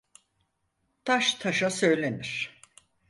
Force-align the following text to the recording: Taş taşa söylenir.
Taş 1.05 1.33
taşa 1.39 1.69
söylenir. 1.69 2.61